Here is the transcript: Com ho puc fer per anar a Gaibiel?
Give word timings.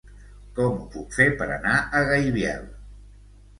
Com 0.59 0.73
ho 0.77 0.87
puc 0.95 1.13
fer 1.19 1.27
per 1.43 1.49
anar 1.59 1.75
a 1.77 2.03
Gaibiel? 2.09 2.67